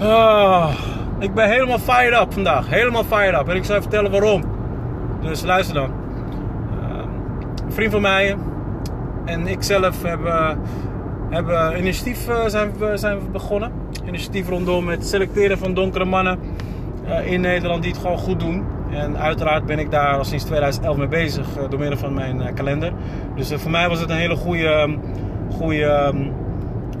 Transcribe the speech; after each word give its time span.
Ah, 0.00 0.70
ik 1.18 1.34
ben 1.34 1.50
helemaal 1.50 1.78
fired 1.78 2.20
up 2.20 2.32
vandaag. 2.32 2.68
Helemaal 2.68 3.04
fired 3.04 3.40
up. 3.40 3.48
En 3.48 3.56
ik 3.56 3.64
zal 3.64 3.74
je 3.74 3.80
vertellen 3.80 4.10
waarom. 4.10 4.42
Dus 5.20 5.42
luister 5.42 5.74
dan. 5.74 5.90
Uh, 5.90 6.98
een 7.66 7.72
vriend 7.72 7.92
van 7.92 8.00
mij 8.00 8.36
en 9.24 9.46
ik 9.46 9.62
zelf 9.62 10.02
hebben, 10.02 10.60
hebben 11.30 11.78
initiatief 11.78 12.28
uh, 12.28 12.46
zijn, 12.46 12.72
zijn 12.94 13.18
begonnen. 13.32 13.72
Initiatief 14.06 14.48
rondom 14.48 14.88
het 14.88 15.06
selecteren 15.06 15.58
van 15.58 15.74
donkere 15.74 16.04
mannen 16.04 16.38
uh, 17.06 17.32
in 17.32 17.40
Nederland 17.40 17.82
die 17.82 17.92
het 17.92 18.00
gewoon 18.00 18.18
goed 18.18 18.40
doen. 18.40 18.64
En 18.90 19.18
uiteraard 19.18 19.66
ben 19.66 19.78
ik 19.78 19.90
daar 19.90 20.16
al 20.16 20.24
sinds 20.24 20.44
2011 20.44 20.96
mee 20.96 21.08
bezig 21.08 21.46
uh, 21.56 21.70
door 21.70 21.78
middel 21.78 21.98
van 21.98 22.14
mijn 22.14 22.54
kalender. 22.54 22.92
Dus 23.34 23.52
voor 23.56 23.70
mij 23.70 23.88
was 23.88 24.00
het 24.00 24.10
een 24.10 24.16
hele 24.16 24.36
goede, 24.36 24.98
goede 25.50 26.10
um, 26.14 26.32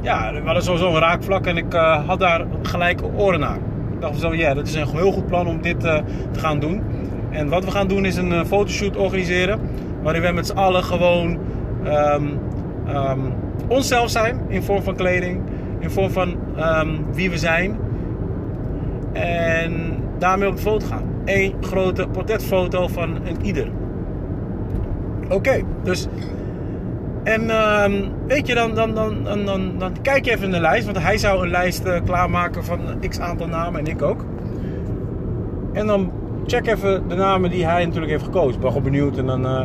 ja, 0.00 0.32
we 0.32 0.40
hadden 0.44 0.62
sowieso 0.62 0.94
een 0.94 1.00
raakvlak 1.00 1.46
en 1.46 1.56
ik 1.56 1.74
uh, 1.74 2.06
had 2.06 2.18
daar 2.18 2.46
gelijk 2.62 3.00
oren 3.16 3.40
naar. 3.40 3.56
Ik 3.92 4.00
dacht 4.00 4.20
zo, 4.20 4.34
ja, 4.34 4.54
dat 4.54 4.66
is 4.66 4.74
een 4.74 4.88
heel 4.88 5.12
goed 5.12 5.26
plan 5.26 5.46
om 5.46 5.62
dit 5.62 5.84
uh, 5.84 5.98
te 6.30 6.38
gaan 6.38 6.58
doen. 6.58 6.82
En 7.30 7.48
wat 7.48 7.64
we 7.64 7.70
gaan 7.70 7.88
doen 7.88 8.04
is 8.04 8.16
een 8.16 8.32
uh, 8.32 8.44
fotoshoot 8.44 8.96
organiseren. 8.96 9.60
Waarin 10.02 10.22
we 10.22 10.32
met 10.32 10.46
z'n 10.46 10.56
allen 10.56 10.84
gewoon 10.84 11.38
um, 11.86 12.38
um, 12.88 13.32
onszelf 13.68 14.10
zijn. 14.10 14.40
In 14.48 14.62
vorm 14.62 14.82
van 14.82 14.96
kleding. 14.96 15.40
In 15.78 15.90
vorm 15.90 16.10
van 16.10 16.36
um, 16.58 17.06
wie 17.12 17.30
we 17.30 17.38
zijn. 17.38 17.78
En 19.12 19.96
daarmee 20.18 20.48
op 20.48 20.56
de 20.56 20.62
foto 20.62 20.86
gaan. 20.86 21.04
Eén 21.24 21.54
grote 21.60 22.06
portretfoto 22.08 22.88
van 22.88 23.16
een 23.26 23.36
ieder. 23.42 23.68
Oké, 25.28 25.62
dus 25.82 26.08
en 27.28 27.42
uh, 27.42 28.08
weet 28.26 28.46
je, 28.46 28.54
dan, 28.54 28.74
dan, 28.74 28.94
dan, 28.94 29.24
dan, 29.44 29.78
dan, 29.78 29.92
kijk 30.02 30.24
je 30.24 30.30
even 30.30 30.44
in 30.44 30.50
de 30.50 30.60
lijst. 30.60 30.84
Want 30.84 30.98
hij 30.98 31.18
zou 31.18 31.42
een 31.42 31.50
lijst 31.50 31.86
uh, 31.86 32.00
klaarmaken 32.04 32.64
van 32.64 32.80
x 33.08 33.20
aantal 33.20 33.46
namen 33.46 33.80
en 33.80 33.86
ik 33.86 34.02
ook. 34.02 34.24
En 35.72 35.86
dan 35.86 36.10
check 36.46 36.66
even 36.66 37.08
de 37.08 37.14
namen 37.14 37.50
die 37.50 37.66
hij 37.66 37.84
natuurlijk 37.84 38.10
heeft 38.10 38.24
gekozen. 38.24 38.54
Ik 38.54 38.60
ben 38.60 38.68
gewoon 38.68 38.82
benieuwd. 38.82 39.18
En 39.18 39.26
dan 39.26 39.44
uh, 39.44 39.62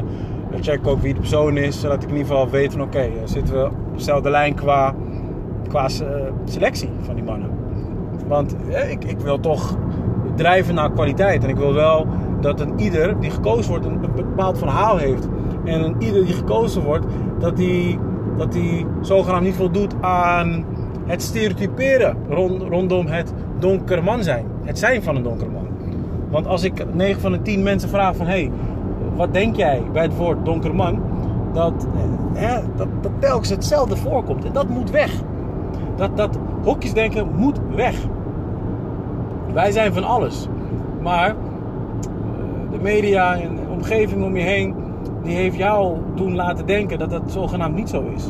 check 0.62 0.80
ik 0.80 0.88
ook 0.88 1.02
wie 1.02 1.14
de 1.14 1.20
persoon 1.20 1.58
is. 1.58 1.80
Zodat 1.80 2.04
ik 2.04 2.10
in 2.10 2.16
ieder 2.16 2.28
geval 2.28 2.50
weet 2.50 2.72
van 2.72 2.82
oké, 2.82 2.98
okay, 2.98 3.12
zitten 3.24 3.56
we 3.56 3.66
op 3.66 3.98
dezelfde 3.98 4.30
lijn 4.30 4.56
qua, 4.56 4.96
qua 5.68 5.88
selectie 6.46 6.90
van 7.02 7.16
die 7.16 7.24
mannen. 7.24 7.50
Want 8.28 8.56
ik, 8.90 9.04
ik 9.04 9.20
wil 9.20 9.40
toch 9.40 9.78
drijven 10.36 10.76
naar 10.76 10.92
kwaliteit. 10.92 11.44
En 11.44 11.50
ik 11.50 11.58
wil 11.58 11.74
wel 11.74 12.08
dat 12.42 12.60
een 12.60 12.80
ieder 12.80 13.20
die 13.20 13.32
gekozen 13.32 13.72
wordt 13.72 13.86
een 13.86 14.00
bepaald 14.16 14.58
verhaal 14.58 14.98
heeft. 14.98 15.28
En 15.66 15.84
een 15.84 15.96
ieder 16.00 16.26
die 16.26 16.34
gekozen 16.34 16.84
wordt, 16.84 17.06
dat 17.40 17.58
die, 17.58 18.00
dat 18.38 18.52
die 18.52 18.86
zogenaamd 19.02 19.44
niet 19.44 19.56
voldoet 19.56 19.94
aan 20.02 20.66
het 21.06 21.22
stereotyperen 21.22 22.18
rond, 22.30 22.62
rondom 22.62 23.08
het 23.08 23.34
donkere 23.60 24.02
man 24.02 24.24
zijn. 24.24 24.46
Het 24.64 24.80
zijn 24.80 25.04
van 25.04 25.16
een 25.16 25.24
donkere 25.24 25.50
man. 25.50 25.68
Want 26.30 26.48
als 26.48 26.64
ik 26.64 26.94
9 26.94 27.22
van 27.22 27.32
de 27.32 27.42
10 27.42 27.64
mensen 27.64 27.90
vraag 27.90 28.16
van... 28.16 28.26
Hey, 28.26 28.52
wat 29.16 29.34
denk 29.34 29.56
jij 29.56 29.82
bij 29.94 30.04
het 30.04 30.18
woord 30.18 30.46
donkere 30.46 30.74
man? 30.74 31.02
Dat, 31.54 31.88
hè, 32.34 32.60
dat, 32.76 32.88
telkens 33.20 33.50
hetzelfde 33.50 33.96
voorkomt. 33.96 34.46
En 34.46 34.54
dat 34.54 34.70
moet 34.70 34.92
weg. 34.92 35.12
Dat, 35.96 36.18
dat 36.18 36.38
hokjesdenken 36.64 37.28
moet 37.36 37.60
weg. 37.76 37.96
Wij 39.54 39.72
zijn 39.72 39.94
van 39.94 40.04
alles. 40.04 40.48
Maar 41.02 41.36
de 42.72 42.80
media 42.82 43.36
en 43.36 43.56
de 43.56 43.62
omgeving 43.72 44.24
om 44.24 44.36
je 44.36 44.44
heen 44.44 44.76
die 45.24 45.36
heeft 45.36 45.58
jou 45.58 45.98
toen 46.16 46.36
laten 46.36 46.66
denken 46.66 47.00
dat 47.00 47.10
dat 47.10 47.22
zogenaamd 47.26 47.76
niet 47.76 47.90
zo 47.90 48.04
is. 48.16 48.28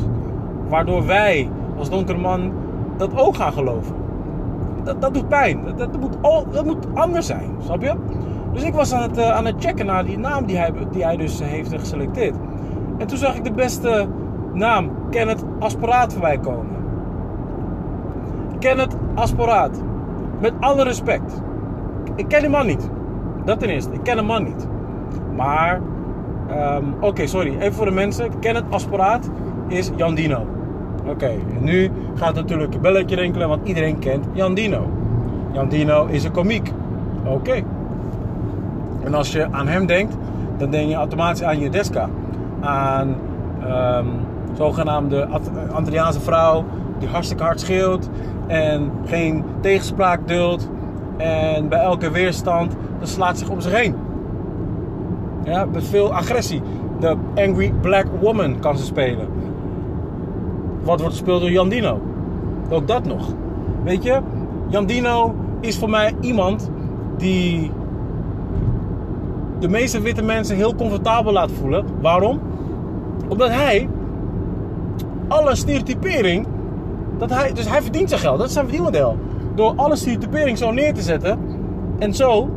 Waardoor 0.68 1.06
wij 1.06 1.48
als 1.78 1.90
donkere 1.90 2.18
man 2.18 2.52
dat 2.96 3.18
ook 3.18 3.36
gaan 3.36 3.52
geloven. 3.52 3.94
Dat, 4.84 5.00
dat 5.00 5.14
doet 5.14 5.28
pijn. 5.28 5.64
Dat, 5.64 5.78
dat, 5.78 6.00
moet, 6.00 6.16
dat 6.52 6.64
moet 6.64 6.86
anders 6.94 7.26
zijn, 7.26 7.50
snap 7.64 7.82
je? 7.82 7.94
Dus 8.52 8.62
ik 8.62 8.74
was 8.74 8.92
aan 8.92 9.02
het, 9.02 9.18
uh, 9.18 9.30
aan 9.30 9.46
het 9.46 9.54
checken 9.58 9.86
naar 9.86 10.04
die 10.04 10.18
naam 10.18 10.46
die 10.46 10.56
hij, 10.56 10.72
die 10.90 11.04
hij 11.04 11.16
dus 11.16 11.42
heeft 11.42 11.74
geselecteerd. 11.78 12.36
En 12.98 13.06
toen 13.06 13.18
zag 13.18 13.36
ik 13.36 13.44
de 13.44 13.52
beste 13.52 14.06
naam, 14.52 14.90
Kenneth 15.10 15.44
Asparaat, 15.58 16.12
voorbij 16.12 16.38
komen. 16.38 16.76
Kenneth 18.58 18.96
Asparaat. 19.14 19.82
Met 20.40 20.52
alle 20.60 20.82
respect. 20.82 21.42
Ik 22.16 22.28
ken 22.28 22.40
die 22.40 22.50
man 22.50 22.66
niet. 22.66 22.90
Dat 23.44 23.58
ten 23.60 23.68
eerste. 23.68 23.92
Ik 23.92 24.02
ken 24.02 24.16
de 24.16 24.22
man 24.22 24.44
niet. 24.44 24.68
Maar 25.36 25.80
Um, 26.50 26.94
Oké, 27.00 27.26
sorry. 27.26 27.56
Even 27.58 27.72
voor 27.72 27.86
de 27.86 27.92
mensen. 27.92 28.38
Ken 28.38 28.54
het 28.54 28.64
aspiraat 28.70 29.30
is 29.68 29.90
Jan 29.96 30.14
Dino. 30.14 30.46
Oké, 31.06 31.30
nu 31.60 31.90
gaat 32.14 32.34
natuurlijk 32.34 32.74
een 32.74 32.80
belletje 32.80 33.16
rinkelen, 33.16 33.48
want 33.48 33.68
iedereen 33.68 33.98
kent 33.98 34.24
Jan 34.32 34.54
Dino. 34.54 34.90
Jan 35.52 35.68
Dino 35.68 36.06
is 36.06 36.24
een 36.24 36.30
komiek. 36.30 36.72
Oké. 37.24 37.62
En 39.04 39.14
als 39.14 39.32
je 39.32 39.46
aan 39.50 39.68
hem 39.68 39.86
denkt, 39.86 40.16
dan 40.56 40.70
denk 40.70 40.88
je 40.88 40.94
automatisch 40.94 41.42
aan 41.42 41.58
Judeska. 41.58 42.08
Aan 42.60 43.16
um, 43.66 44.08
zogenaamde 44.56 45.28
Antilliaanse 45.72 46.20
vrouw 46.20 46.64
die 46.98 47.08
hartstikke 47.08 47.42
hard 47.42 47.60
schreeuwt 47.60 48.08
en 48.46 48.90
geen 49.04 49.44
tegenspraak 49.60 50.28
duldt. 50.28 50.68
En 51.16 51.68
bij 51.68 51.78
elke 51.78 52.10
weerstand, 52.10 52.76
dan 52.98 53.06
slaat 53.06 53.38
zich 53.38 53.48
om 53.48 53.60
zich 53.60 53.72
heen. 53.72 53.94
Ja, 55.44 55.64
met 55.64 55.84
veel 55.84 56.14
agressie. 56.14 56.62
De 57.00 57.16
Angry 57.34 57.72
Black 57.80 58.06
Woman 58.20 58.58
kan 58.58 58.78
ze 58.78 58.84
spelen. 58.84 59.28
Wat 60.82 61.00
wordt 61.00 61.14
gespeeld 61.14 61.40
door 61.40 61.50
Jandino? 61.50 62.00
Ook 62.70 62.86
dat 62.86 63.04
nog. 63.04 63.32
Weet 63.82 64.02
je, 64.02 64.20
Jandino 64.68 65.34
is 65.60 65.78
voor 65.78 65.90
mij 65.90 66.14
iemand 66.20 66.70
die 67.16 67.70
de 69.58 69.68
meeste 69.68 70.00
witte 70.00 70.22
mensen 70.22 70.56
heel 70.56 70.74
comfortabel 70.74 71.32
laat 71.32 71.50
voelen. 71.50 71.84
Waarom? 72.00 72.40
Omdat 73.28 73.48
hij 73.48 73.88
alle 75.28 75.54
stereotypering, 75.54 76.46
dat 77.18 77.30
hij, 77.30 77.52
dus 77.52 77.68
hij 77.68 77.82
verdient 77.82 78.08
zijn 78.08 78.20
geld, 78.20 78.38
dat 78.38 78.46
is 78.46 78.52
zijn 78.52 78.64
verdienmodel. 78.64 79.18
Door 79.54 79.72
alle 79.76 79.96
stereotypering 79.96 80.58
zo 80.58 80.70
neer 80.70 80.94
te 80.94 81.02
zetten 81.02 81.38
en 81.98 82.14
zo 82.14 82.50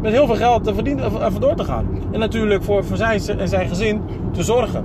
met 0.00 0.12
heel 0.12 0.26
veel 0.26 0.36
geld 0.36 0.64
te 0.64 0.74
verdienen, 0.74 1.24
even 1.24 1.40
door 1.40 1.54
te 1.54 1.64
gaan. 1.64 1.86
En 2.12 2.18
natuurlijk 2.18 2.62
voor, 2.62 2.84
voor 2.84 2.96
zijn 2.96 3.20
en 3.38 3.48
zijn 3.48 3.68
gezin 3.68 4.02
te 4.32 4.42
zorgen. 4.42 4.84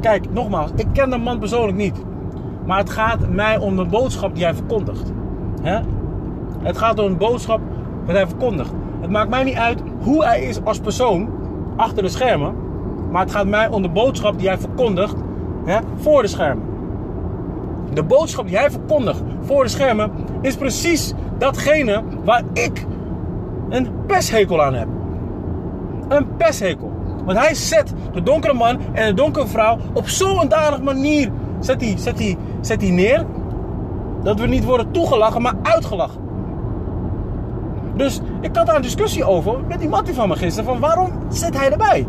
Kijk, 0.00 0.32
nogmaals, 0.32 0.70
ik 0.76 0.86
ken 0.92 1.10
de 1.10 1.16
man 1.16 1.38
persoonlijk 1.38 1.78
niet. 1.78 2.04
Maar 2.66 2.78
het 2.78 2.90
gaat 2.90 3.28
mij 3.28 3.58
om 3.58 3.76
de 3.76 3.84
boodschap 3.84 4.34
die 4.34 4.44
hij 4.44 4.54
verkondigt. 4.54 5.12
Het 6.62 6.78
gaat 6.78 6.98
om 6.98 7.06
een 7.06 7.16
boodschap 7.16 7.60
wat 8.04 8.14
hij 8.14 8.26
verkondigt. 8.26 8.72
Het 9.00 9.10
maakt 9.10 9.30
mij 9.30 9.44
niet 9.44 9.54
uit 9.54 9.82
hoe 10.00 10.24
hij 10.24 10.42
is 10.42 10.64
als 10.64 10.78
persoon 10.78 11.28
achter 11.76 12.02
de 12.02 12.08
schermen. 12.08 12.54
Maar 13.10 13.22
het 13.22 13.32
gaat 13.32 13.46
mij 13.46 13.68
om 13.68 13.82
de 13.82 13.88
boodschap 13.88 14.38
die 14.38 14.48
hij 14.48 14.58
verkondigt 14.58 15.16
voor 15.96 16.22
de 16.22 16.28
schermen. 16.28 16.64
De 17.92 18.02
boodschap 18.02 18.46
die 18.46 18.56
hij 18.56 18.70
verkondigt 18.70 19.22
voor 19.40 19.62
de 19.62 19.70
schermen 19.70 20.10
is 20.40 20.56
precies 20.56 21.12
datgene 21.38 22.02
waar 22.24 22.42
ik 22.52 22.86
een 23.68 23.88
pesthekel 24.06 24.62
aan 24.62 24.74
heb. 24.74 24.88
Een 26.08 26.36
pesthekel. 26.36 26.92
Want 27.24 27.38
hij 27.38 27.54
zet 27.54 27.92
de 28.12 28.22
donkere 28.22 28.54
man 28.54 28.78
en 28.92 29.06
de 29.06 29.14
donkere 29.14 29.46
vrouw 29.46 29.78
op 29.92 30.08
zo'n 30.08 30.48
dadige 30.48 30.82
manier 30.82 31.30
zet 31.60 31.80
hij, 31.80 31.94
zet, 31.98 32.18
hij, 32.18 32.36
zet 32.60 32.80
hij 32.80 32.90
neer. 32.90 33.26
Dat 34.22 34.40
we 34.40 34.46
niet 34.46 34.64
worden 34.64 34.90
toegelachen, 34.90 35.42
maar 35.42 35.54
uitgelachen. 35.62 36.20
Dus 37.96 38.20
ik 38.40 38.56
had 38.56 38.66
daar 38.66 38.76
een 38.76 38.82
discussie 38.82 39.24
over 39.24 39.60
met 39.68 39.80
die 39.80 39.88
mattie 39.88 40.14
van 40.14 40.28
me 40.28 40.36
gisteren. 40.36 40.70
Van 40.70 40.80
waarom 40.80 41.12
zet 41.28 41.58
hij 41.58 41.70
erbij? 41.70 42.06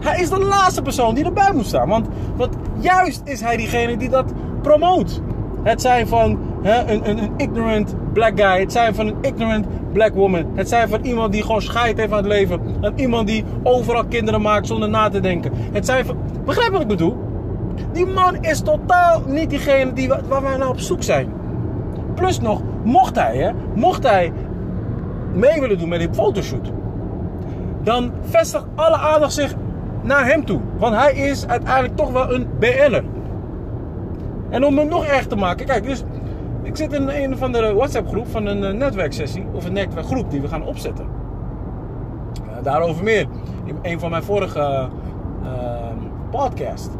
Hij 0.00 0.20
is 0.20 0.30
de 0.30 0.38
laatste 0.38 0.82
persoon 0.82 1.14
die 1.14 1.24
erbij 1.24 1.52
moet 1.52 1.66
staan. 1.66 1.88
Want 1.88 2.06
wat, 2.36 2.48
juist 2.78 3.20
is 3.24 3.40
hij 3.40 3.56
diegene 3.56 3.96
die 3.96 4.08
dat 4.08 4.32
promoot. 4.62 5.20
Het 5.62 5.80
zijn 5.80 6.08
van 6.08 6.38
hè, 6.62 6.92
een, 6.92 7.08
een, 7.10 7.18
een 7.18 7.32
ignorant 7.36 7.94
black 8.12 8.40
guy. 8.40 8.60
Het 8.60 8.72
zijn 8.72 8.94
van 8.94 9.06
een 9.06 9.16
ignorant 9.20 9.66
black 9.96 10.14
woman. 10.14 10.46
Het 10.54 10.68
zijn 10.68 10.88
van 10.88 11.00
iemand 11.02 11.32
die 11.32 11.42
gewoon 11.42 11.62
scheid 11.62 11.96
heeft 11.96 12.12
aan 12.12 12.18
het 12.18 12.26
leven. 12.26 12.60
En 12.80 12.92
iemand 12.96 13.26
die 13.26 13.44
overal 13.62 14.04
kinderen 14.04 14.40
maakt 14.40 14.66
zonder 14.66 14.88
na 14.88 15.08
te 15.08 15.20
denken. 15.20 15.52
Het 15.72 15.86
zijn 15.86 16.04
van... 16.04 16.16
Begrijp 16.44 16.72
wat 16.72 16.80
ik 16.80 16.88
bedoel? 16.88 17.16
Die 17.92 18.06
man 18.06 18.36
is 18.40 18.60
totaal 18.60 19.22
niet 19.26 19.50
diegene 19.50 19.92
die, 19.92 20.08
waar 20.28 20.42
wij 20.42 20.56
naar 20.56 20.68
op 20.68 20.80
zoek 20.80 21.02
zijn. 21.02 21.32
Plus 22.14 22.40
nog, 22.40 22.60
mocht 22.84 23.16
hij, 23.16 23.36
hè, 23.36 23.50
mocht 23.74 24.02
hij 24.02 24.32
mee 25.32 25.60
willen 25.60 25.78
doen 25.78 25.88
met 25.88 25.98
die 25.98 26.08
fotoshoot, 26.12 26.72
dan 27.82 28.12
vestigt 28.20 28.64
alle 28.74 28.96
aandacht 28.96 29.32
zich 29.32 29.54
naar 30.02 30.26
hem 30.26 30.44
toe. 30.44 30.60
Want 30.78 30.94
hij 30.94 31.14
is 31.14 31.46
uiteindelijk 31.46 31.96
toch 31.96 32.12
wel 32.12 32.34
een 32.34 32.48
BL'er. 32.58 33.04
En 34.50 34.64
om 34.64 34.78
het 34.78 34.88
nog 34.88 35.04
erger 35.04 35.28
te 35.28 35.36
maken, 35.36 35.66
kijk, 35.66 35.84
dus 35.84 36.04
ik 36.66 36.76
zit 36.76 36.92
in 36.92 37.08
een 37.08 37.38
van 37.38 37.52
de 37.52 37.72
WhatsApp 37.74 38.08
groep 38.08 38.26
van 38.28 38.46
een 38.46 38.64
eh, 38.64 38.72
netwerksessie 38.72 39.46
of 39.52 39.64
een 39.64 39.72
netwerkgroep 39.72 40.30
die 40.30 40.40
we 40.40 40.48
gaan 40.48 40.62
opzetten. 40.62 41.06
Uh, 41.06 42.62
daarover 42.62 43.04
meer 43.04 43.26
in 43.64 43.78
een 43.82 44.00
van 44.00 44.10
mijn 44.10 44.22
vorige 44.22 44.88
uh, 45.42 45.48
podcast. 46.30 46.90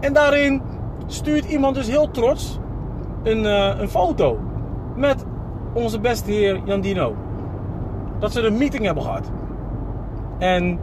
En 0.00 0.12
daarin 0.12 0.62
stuurt 1.06 1.44
iemand 1.44 1.74
dus 1.74 1.86
heel 1.88 2.10
trots 2.10 2.58
een, 3.22 3.44
uh, 3.44 3.78
een 3.78 3.88
foto 3.88 4.38
met 4.96 5.24
onze 5.72 6.00
beste 6.00 6.30
heer 6.30 6.60
Jan 6.64 6.80
Dino. 6.80 7.14
Dat 8.18 8.32
ze 8.32 8.40
een 8.40 8.58
meeting 8.58 8.84
hebben 8.84 9.02
gehad. 9.02 9.30
En 10.38 10.78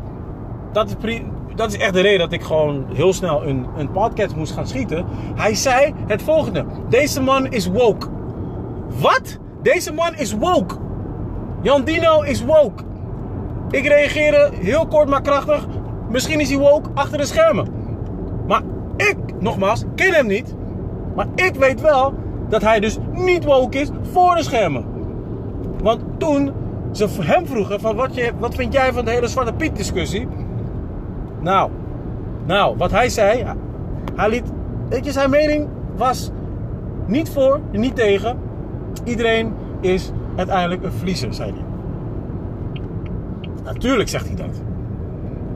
dat 0.71 0.95
is, 1.03 1.21
dat 1.55 1.73
is 1.73 1.77
echt 1.77 1.93
de 1.93 2.01
reden 2.01 2.19
dat 2.19 2.31
ik 2.31 2.41
gewoon 2.41 2.85
heel 2.93 3.13
snel 3.13 3.47
een, 3.47 3.65
een 3.77 3.91
podcast 3.91 4.35
moest 4.35 4.53
gaan 4.53 4.67
schieten. 4.67 5.05
Hij 5.35 5.55
zei 5.55 5.93
het 6.07 6.21
volgende: 6.21 6.65
Deze 6.89 7.21
man 7.21 7.47
is 7.47 7.67
woke. 7.67 8.07
Wat? 8.99 9.37
Deze 9.61 9.93
man 9.93 10.15
is 10.15 10.33
woke. 10.33 10.75
Jan 11.61 11.83
Dino 11.83 12.21
is 12.21 12.43
woke. 12.45 12.83
Ik 13.69 13.87
reageerde 13.87 14.49
heel 14.53 14.87
kort 14.87 15.09
maar 15.09 15.21
krachtig. 15.21 15.67
Misschien 16.09 16.39
is 16.39 16.49
hij 16.49 16.57
woke 16.57 16.89
achter 16.93 17.17
de 17.17 17.25
schermen. 17.25 17.67
Maar 18.47 18.61
ik, 18.97 19.17
nogmaals, 19.39 19.83
ken 19.95 20.13
hem 20.13 20.27
niet. 20.27 20.55
Maar 21.15 21.27
ik 21.35 21.55
weet 21.55 21.81
wel 21.81 22.13
dat 22.49 22.61
hij 22.61 22.79
dus 22.79 22.97
niet 23.11 23.45
woke 23.45 23.79
is 23.79 23.89
voor 24.11 24.35
de 24.35 24.43
schermen. 24.43 24.85
Want 25.81 26.01
toen 26.17 26.51
ze 26.91 27.07
hem 27.19 27.45
vroegen 27.45 27.79
van 27.79 27.95
wat, 27.95 28.15
je, 28.15 28.31
wat 28.39 28.55
vind 28.55 28.73
jij 28.73 28.93
van 28.93 29.05
de 29.05 29.11
hele 29.11 29.27
Zwarte 29.27 29.53
Piet 29.53 29.75
discussie? 29.75 30.27
Nou, 31.41 31.71
nou, 32.45 32.77
wat 32.77 32.91
hij 32.91 33.09
zei, 33.09 33.45
hij 34.15 34.29
liet, 34.29 34.51
weet 34.89 35.05
je, 35.05 35.11
zijn 35.11 35.29
mening 35.29 35.67
was 35.95 36.31
niet 37.05 37.29
voor, 37.29 37.59
niet 37.71 37.95
tegen. 37.95 38.37
Iedereen 39.03 39.53
is 39.79 40.11
uiteindelijk 40.35 40.83
een 40.83 40.91
verliezer, 40.91 41.33
zei 41.33 41.51
hij. 41.51 41.63
Natuurlijk 43.63 44.09
zegt 44.09 44.27
hij 44.27 44.35
dat. 44.35 44.61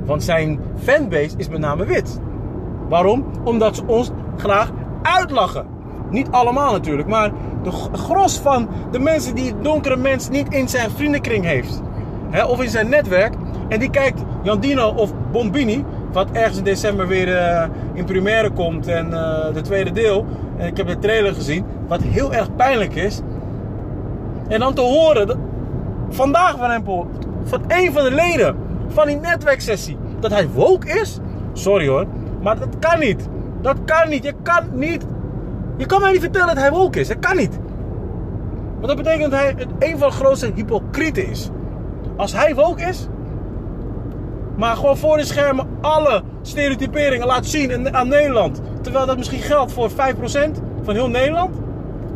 Want 0.05 0.23
zijn 0.23 0.59
fanbase 0.75 1.37
is 1.37 1.49
met 1.49 1.59
name 1.59 1.85
wit. 1.85 2.19
Waarom? 2.89 3.25
Omdat 3.43 3.75
ze 3.75 3.85
ons 3.85 4.11
graag 4.37 4.71
uitlachen. 5.01 5.65
Niet 6.09 6.27
allemaal 6.31 6.71
natuurlijk, 6.71 7.07
maar 7.07 7.31
de 7.63 7.71
gros 7.91 8.39
van 8.39 8.67
de 8.91 8.99
mensen 8.99 9.35
die 9.35 9.53
donkere 9.61 9.95
mensen 9.95 10.31
niet 10.31 10.53
in 10.53 10.69
zijn 10.69 10.89
vriendenkring 10.89 11.45
heeft. 11.45 11.81
Hè, 12.29 12.45
of 12.45 12.61
in 12.61 12.69
zijn 12.69 12.89
netwerk. 12.89 13.33
En 13.67 13.79
die 13.79 13.89
kijkt 13.89 14.23
Jandino 14.43 14.89
of 14.89 15.11
Bombini, 15.35 15.85
wat 16.11 16.31
ergens 16.31 16.57
in 16.57 16.63
december 16.63 17.07
weer 17.07 17.27
uh, 17.27 17.63
in 17.93 18.05
première 18.05 18.49
komt. 18.49 18.87
En 18.87 19.07
uh, 19.07 19.53
de 19.53 19.61
tweede 19.61 19.91
deel. 19.91 20.25
En 20.57 20.67
ik 20.67 20.77
heb 20.77 20.87
de 20.87 20.99
trailer 20.99 21.33
gezien, 21.33 21.65
wat 21.87 22.01
heel 22.01 22.33
erg 22.33 22.55
pijnlijk 22.55 22.95
is. 22.95 23.21
En 24.47 24.59
dan 24.59 24.73
te 24.73 24.81
horen, 24.81 25.27
dat, 25.27 25.37
vandaag 26.09 26.57
van 26.57 26.71
Empel, 26.71 27.07
van 27.43 27.61
een 27.67 27.93
van 27.93 28.03
de 28.03 28.11
leden 28.11 28.55
van 28.87 29.07
die 29.07 29.15
netwerksessie, 29.15 29.97
dat 30.19 30.31
hij 30.31 30.49
woke 30.49 30.99
is. 30.99 31.19
Sorry 31.53 31.87
hoor, 31.87 32.05
maar 32.41 32.59
dat 32.59 32.79
kan 32.79 32.99
niet. 32.99 33.27
Dat 33.61 33.77
kan 33.85 34.09
niet. 34.09 34.23
Je 34.23 34.33
kan 34.41 34.63
niet. 34.73 35.05
Je 35.77 35.85
kan 35.85 36.01
mij 36.01 36.11
niet 36.11 36.21
vertellen 36.21 36.47
dat 36.47 36.57
hij 36.57 36.71
woke 36.71 36.99
is. 36.99 37.07
Dat 37.07 37.19
kan 37.19 37.35
niet. 37.37 37.59
Want 38.75 38.87
dat 38.87 38.95
betekent 38.97 39.31
dat 39.31 39.39
hij 39.39 39.55
een 39.79 39.97
van 39.97 40.09
de 40.09 40.15
grootste 40.15 40.51
hypocrieten 40.55 41.29
is. 41.29 41.49
Als 42.15 42.33
hij 42.33 42.55
woke 42.55 42.81
is, 42.83 43.07
maar 44.55 44.75
gewoon 44.75 44.97
voor 44.97 45.17
de 45.17 45.25
schermen 45.25 45.67
alle 45.81 46.21
stereotyperingen 46.41 47.27
laat 47.27 47.45
zien 47.45 47.95
aan 47.95 48.07
Nederland. 48.07 48.61
Terwijl 48.81 49.05
dat 49.05 49.17
misschien 49.17 49.41
geldt 49.41 49.71
voor 49.71 49.89
5% 49.89 49.93
van 50.83 50.93
heel 50.93 51.09
Nederland. 51.09 51.55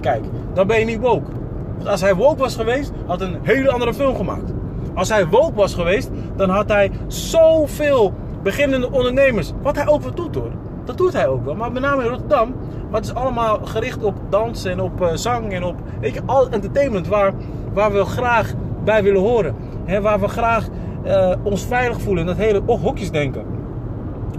Kijk, 0.01 0.23
dan 0.53 0.67
ben 0.67 0.79
je 0.79 0.85
niet 0.85 0.99
woke. 0.99 1.31
Want 1.75 1.87
als 1.87 2.01
hij 2.01 2.15
woke 2.15 2.39
was 2.39 2.55
geweest, 2.55 2.91
had 3.05 3.19
hij 3.19 3.29
een 3.29 3.39
hele 3.43 3.71
andere 3.71 3.93
film 3.93 4.15
gemaakt. 4.15 4.53
Als 4.93 5.09
hij 5.09 5.27
woke 5.27 5.55
was 5.55 5.73
geweest, 5.73 6.09
dan 6.35 6.49
had 6.49 6.69
hij 6.69 6.91
zoveel 7.07 8.13
beginnende 8.43 8.91
ondernemers. 8.91 9.51
Wat 9.61 9.75
hij 9.75 9.87
ook 9.87 10.01
wel 10.01 10.13
doet 10.13 10.35
hoor. 10.35 10.51
Dat 10.85 10.97
doet 10.97 11.13
hij 11.13 11.27
ook 11.27 11.45
wel. 11.45 11.55
Maar 11.55 11.71
met 11.71 11.81
name 11.81 12.03
in 12.03 12.09
Rotterdam. 12.09 12.55
Het 12.91 13.05
is 13.05 13.13
allemaal 13.13 13.59
gericht 13.63 14.03
op 14.03 14.15
dans 14.29 14.65
en 14.65 14.81
op 14.81 15.01
uh, 15.01 15.07
zang 15.13 15.51
en 15.51 15.63
op 15.63 15.75
weet 15.99 16.13
je, 16.13 16.21
al 16.25 16.49
entertainment 16.49 17.07
waar, 17.07 17.33
waar 17.73 17.91
we 17.91 18.05
graag 18.05 18.53
bij 18.83 19.03
willen 19.03 19.21
horen. 19.21 19.55
He, 19.85 20.01
waar 20.01 20.19
we 20.19 20.27
graag 20.27 20.67
uh, 21.09 21.31
ons 21.43 21.65
veilig 21.65 22.01
voelen. 22.01 22.21
En 22.21 22.27
dat 22.27 22.45
hele 22.45 22.61
oh, 22.65 22.81
hokjesdenken. 22.81 23.43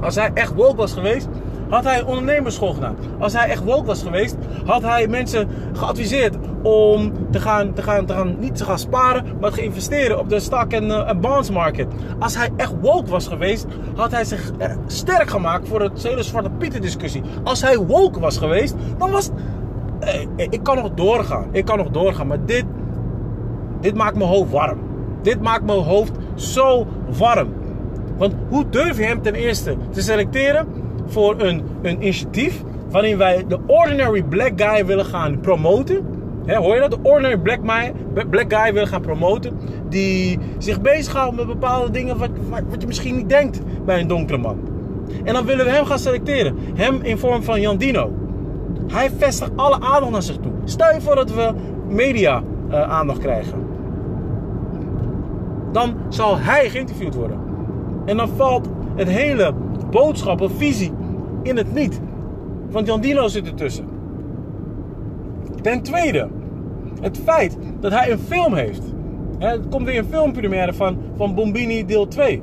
Als 0.00 0.14
hij 0.14 0.30
echt 0.34 0.54
woke 0.54 0.76
was 0.76 0.92
geweest, 0.92 1.28
had 1.68 1.84
hij 1.84 1.98
een 1.98 2.06
ondernemersschool 2.06 2.72
gedaan. 2.72 2.96
Als 3.18 3.32
hij 3.32 3.48
echt 3.48 3.64
woke 3.64 3.86
was 3.86 4.02
geweest, 4.02 4.36
had 4.64 4.82
hij 4.82 5.06
mensen 5.06 5.48
geadviseerd 5.72 6.36
om 6.62 7.12
te 7.30 7.40
gaan, 7.40 7.72
te 7.72 7.82
gaan, 7.82 8.06
te 8.06 8.12
gaan 8.12 8.36
niet 8.38 8.56
te 8.56 8.64
gaan 8.64 8.78
sparen, 8.78 9.24
maar 9.40 9.50
te 9.50 9.62
investeren 9.62 10.18
op 10.18 10.28
de 10.28 10.40
stock- 10.40 10.72
en 10.72 10.84
uh, 10.84 11.10
bonds 11.20 11.50
market. 11.50 11.86
Als 12.18 12.36
hij 12.36 12.48
echt 12.56 12.72
woke 12.80 13.10
was 13.10 13.28
geweest, 13.28 13.66
had 13.94 14.10
hij 14.10 14.24
zich 14.24 14.50
uh, 14.58 14.66
sterk 14.86 15.30
gemaakt 15.30 15.68
voor 15.68 15.80
het 15.80 16.02
hele 16.02 16.22
Zwarte 16.22 16.50
Pieten 16.50 16.80
discussie. 16.80 17.22
Als 17.42 17.62
hij 17.62 17.78
woke 17.78 18.20
was 18.20 18.38
geweest, 18.38 18.74
dan 18.98 19.10
was... 19.10 19.30
Ik 20.36 20.62
kan 20.62 20.76
nog 20.76 20.90
doorgaan, 20.94 21.48
ik 21.52 21.64
kan 21.64 21.78
nog 21.78 21.90
doorgaan, 21.90 22.26
maar 22.26 22.44
dit, 22.44 22.64
dit 23.80 23.94
maakt 23.94 24.16
mijn 24.16 24.30
hoofd 24.30 24.50
warm. 24.50 24.78
Dit 25.22 25.40
maakt 25.40 25.64
mijn 25.64 25.78
hoofd 25.78 26.12
zo 26.40 26.86
warm. 27.18 27.48
Want 28.16 28.34
hoe 28.48 28.68
durf 28.68 28.98
je 28.98 29.04
hem 29.04 29.22
ten 29.22 29.34
eerste 29.34 29.76
te 29.90 30.00
selecteren 30.00 30.66
voor 31.06 31.40
een, 31.40 31.62
een 31.82 32.02
initiatief 32.02 32.62
waarin 32.90 33.18
wij 33.18 33.44
de 33.48 33.58
ordinary 33.66 34.22
black 34.22 34.52
guy 34.56 34.86
willen 34.86 35.04
gaan 35.04 35.40
promoten? 35.40 36.18
Hoor 36.46 36.74
je 36.74 36.80
dat? 36.80 36.90
De 36.90 36.98
ordinary 37.02 37.38
black, 37.38 37.60
black 38.30 38.54
guy 38.54 38.72
willen 38.72 38.88
gaan 38.88 39.00
promoten. 39.00 39.58
Die 39.88 40.38
zich 40.58 40.80
bezighoudt 40.80 41.36
met 41.36 41.46
bepaalde 41.46 41.90
dingen 41.90 42.18
wat, 42.18 42.30
wat 42.68 42.80
je 42.80 42.86
misschien 42.86 43.16
niet 43.16 43.28
denkt 43.28 43.60
bij 43.84 44.00
een 44.00 44.06
donkere 44.06 44.38
man. 44.38 44.58
En 45.24 45.34
dan 45.34 45.44
willen 45.44 45.64
we 45.64 45.70
hem 45.70 45.84
gaan 45.84 45.98
selecteren. 45.98 46.56
Hem 46.74 47.02
in 47.02 47.18
vorm 47.18 47.42
van 47.42 47.60
Jandino. 47.60 48.12
Hij 48.92 49.10
vestigt 49.18 49.50
alle 49.56 49.80
aandacht 49.80 50.10
naar 50.10 50.22
zich 50.22 50.36
toe. 50.36 50.52
Stel 50.64 50.94
je 50.94 51.00
voor 51.00 51.14
dat 51.14 51.34
we 51.34 51.52
media 51.88 52.42
uh, 52.70 52.82
aandacht 52.82 53.18
krijgen. 53.18 53.69
Dan 55.72 55.94
zal 56.08 56.38
hij 56.38 56.70
geïnterviewd 56.70 57.14
worden. 57.14 57.38
En 58.04 58.16
dan 58.16 58.28
valt 58.28 58.68
het 58.96 59.08
hele 59.08 59.52
boodschap 59.90 60.40
of 60.40 60.52
visie 60.56 60.92
in 61.42 61.56
het 61.56 61.74
niet. 61.74 62.00
Want 62.70 62.86
Jandino 62.86 63.28
zit 63.28 63.46
ertussen. 63.46 63.84
Ten 65.62 65.82
tweede, 65.82 66.28
het 67.00 67.18
feit 67.18 67.56
dat 67.80 67.92
hij 67.92 68.10
een 68.10 68.18
film 68.18 68.54
heeft. 68.54 68.82
Er 69.38 69.60
komt 69.70 69.86
weer 69.86 69.98
een 69.98 70.04
filmpremière 70.04 70.72
van, 70.72 70.98
van 71.16 71.34
Bombini 71.34 71.84
deel 71.84 72.08
2. 72.08 72.42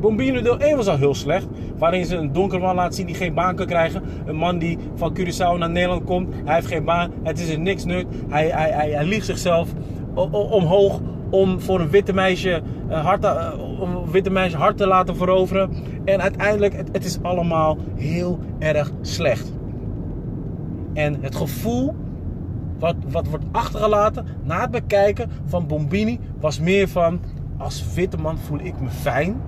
Bombini 0.00 0.42
deel 0.42 0.58
1 0.58 0.76
was 0.76 0.86
al 0.86 0.96
heel 0.96 1.14
slecht. 1.14 1.46
Waarin 1.78 2.04
ze 2.04 2.16
een 2.16 2.32
donker 2.32 2.60
man 2.60 2.74
laat 2.74 2.94
zien 2.94 3.06
die 3.06 3.14
geen 3.14 3.34
baan 3.34 3.54
kan 3.54 3.66
krijgen. 3.66 4.02
Een 4.26 4.36
man 4.36 4.58
die 4.58 4.78
van 4.94 5.16
Curaçao 5.18 5.58
naar 5.58 5.70
Nederland 5.70 6.04
komt. 6.04 6.34
Hij 6.44 6.54
heeft 6.54 6.66
geen 6.66 6.84
baan. 6.84 7.10
Het 7.22 7.38
is 7.38 7.54
een 7.54 7.62
niks 7.62 7.84
nut. 7.84 8.06
Hij, 8.28 8.48
hij, 8.48 8.70
hij, 8.70 8.90
hij 8.90 9.04
liegt 9.04 9.26
zichzelf 9.26 9.68
omhoog 10.30 11.00
om 11.30 11.60
voor 11.60 11.80
een 11.80 11.90
witte 11.90 12.12
meisje, 12.12 12.62
uh, 12.88 13.04
hart, 13.04 13.24
uh, 13.24 13.52
een 13.80 14.10
witte 14.10 14.30
meisje 14.30 14.56
hart 14.56 14.76
te 14.76 14.86
laten 14.86 15.16
veroveren. 15.16 15.70
En 16.04 16.20
uiteindelijk, 16.20 16.76
het, 16.76 16.88
het 16.92 17.04
is 17.04 17.22
allemaal 17.22 17.76
heel 17.96 18.38
erg 18.58 18.92
slecht. 19.00 19.52
En 20.92 21.16
het 21.20 21.36
gevoel 21.36 21.94
wat, 22.78 22.94
wat 23.10 23.26
wordt 23.26 23.44
achtergelaten 23.52 24.26
na 24.42 24.60
het 24.60 24.70
bekijken 24.70 25.30
van 25.44 25.66
Bombini 25.66 26.20
was 26.40 26.60
meer 26.60 26.88
van... 26.88 27.20
Als 27.56 27.94
witte 27.94 28.16
man 28.16 28.38
voel 28.38 28.58
ik 28.58 28.80
me 28.80 28.88
fijn. 28.88 29.40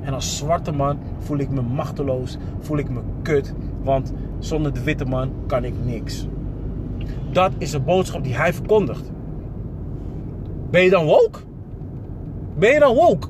En 0.00 0.14
als 0.14 0.36
zwarte 0.36 0.72
man 0.72 0.98
voel 1.18 1.38
ik 1.38 1.50
me 1.50 1.62
machteloos, 1.62 2.36
voel 2.60 2.78
ik 2.78 2.90
me 2.90 3.00
kut. 3.22 3.54
Want 3.82 4.12
zonder 4.38 4.72
de 4.72 4.82
witte 4.82 5.04
man 5.04 5.32
kan 5.46 5.64
ik 5.64 5.74
niks. 5.84 6.26
Dat 7.32 7.52
is 7.58 7.70
de 7.70 7.80
boodschap 7.80 8.24
die 8.24 8.34
hij 8.34 8.52
verkondigt. 8.52 9.12
Ben 10.74 10.82
je 10.82 10.90
dan 10.90 11.04
woke? 11.04 11.38
Ben 12.56 12.72
je 12.72 12.78
dan 12.78 12.94
woke? 12.94 13.28